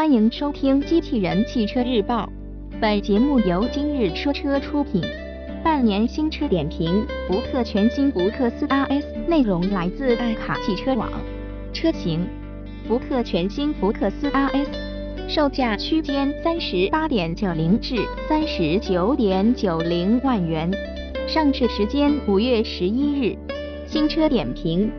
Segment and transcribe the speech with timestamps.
[0.00, 2.26] 欢迎收听《机器人汽车日报》，
[2.80, 5.02] 本节目由今日说车出品。
[5.62, 11.10] 半年新车点评：福特全新福克斯 RS，内容来自爱卡汽车网。
[11.74, 12.26] 车型：
[12.88, 14.68] 福特全新福克斯 RS，
[15.28, 17.96] 售价区间三十八点九零至
[18.26, 20.70] 三十九点九零万元，
[21.28, 23.36] 上市时间五月十一日。
[23.86, 24.90] 新车点评：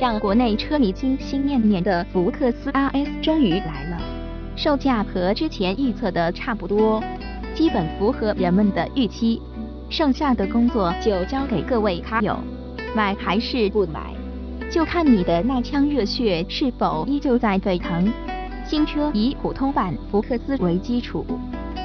[0.00, 4.09] 让国内车迷心心念念的福克斯 RS 终于来了。
[4.62, 7.02] 售价和之前预测的差不多，
[7.54, 9.40] 基本符合人们的预期。
[9.88, 12.38] 剩下的工作就交给各位卡友，
[12.94, 14.12] 买还是不买，
[14.70, 18.12] 就看你的那腔热血是否依旧在沸腾。
[18.66, 21.24] 新车以普通版福克斯为基础，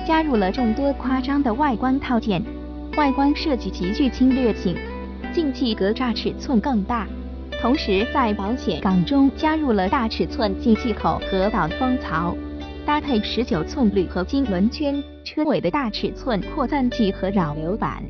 [0.06, 2.44] 加入了众多夸张的外观套件，
[2.98, 4.76] 外观设计极具侵略性，
[5.32, 7.08] 进气格栅尺寸更大，
[7.62, 12.36] 同时在保险杠中加入了大尺寸进气口和导风槽。
[12.86, 18.04] 搭配十九寸铝合金轮圈，车尾的大尺寸扩散器和扰流板，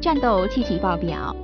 [0.00, 1.36] 战斗气息爆表。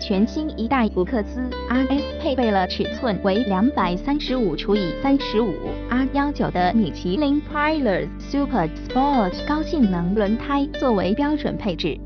[0.00, 5.52] 全新一代福克斯 RS 配备了尺寸为两百三十五除以三十五
[5.90, 11.98] R 幺九的米其林 Pilot Super Sport 高性能轮胎作为标准配置。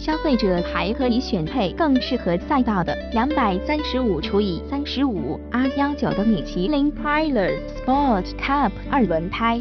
[0.00, 9.60] 消费者还可以选配更适合赛道的两百三十五除以三十五 R 幺九的米其林 Pilot Sport Cup 二轮胎。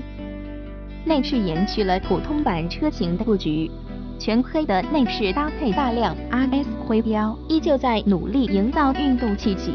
[1.03, 3.69] 内饰延续了普通版车型的布局，
[4.17, 9.73] 全黑的内饰搭配大量 RS 徽标，依旧在努力营造运动气息。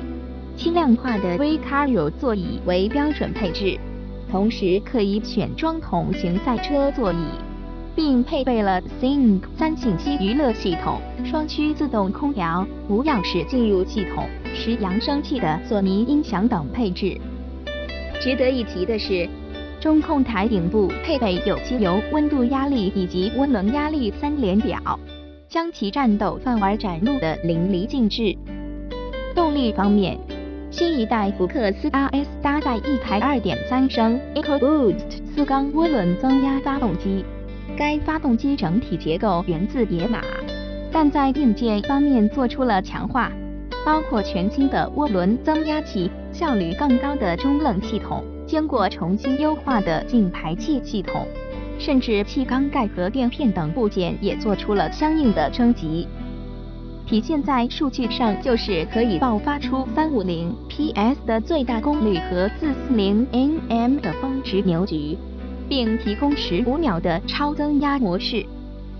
[0.56, 3.78] 轻量化的 Recaro 座椅为标准配置，
[4.30, 7.53] 同时可以选装桶型赛车座椅。
[7.96, 17.16] 并配备了 Sync 三信息娱乐系统、双区自动空调、无钥匙进入系统、十扬声器的索尼音响等配置。
[18.20, 19.28] 值得一提的是，
[19.80, 24.98] 中控台顶部配备有机油温度压力以及涡轮压力三连表，
[25.48, 28.36] 将其战斗范儿展露的淋漓尽致。
[29.34, 30.18] 动力方面，
[30.70, 34.96] 新一代福克斯 RS 搭载一台2.3升 EcoBoost
[35.34, 37.24] 四缸涡轮增压发动机。
[37.76, 40.20] 该发动机整体结构源自野马，
[40.92, 43.32] 但在硬件方面做出了强化，
[43.84, 51.26] 包括全新的涡轮增压器、效率更高的中冷系统、经过重新优化的净排气系统，
[51.78, 56.06] 甚至气缸盖和垫片等部件也做出了相应的升级。
[57.06, 65.18] 体现在数据上，就是可以爆发出三五零 PS 的最大功率和四四零 Nm 的峰值扭矩。
[65.68, 68.44] 并提供十五秒的超增压模式，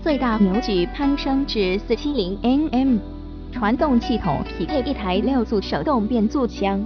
[0.01, 2.99] 最大扭矩攀升至四七零 Nm。
[3.51, 6.83] 传动系统匹配一台六速手动变速箱。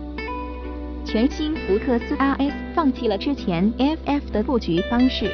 [1.03, 5.31] 全新福克斯 RS 放弃了之前 FF 的布局方式，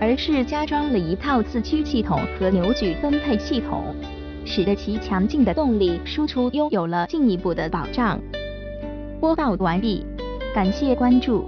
[0.00, 3.82] 而是加装了一套四驱系统和扭矩分配系统，
[4.44, 8.20] 使得其强劲的动力输出拥有了进一步的保障。
[9.18, 10.06] 播报完毕，
[10.54, 11.44] 感谢关注。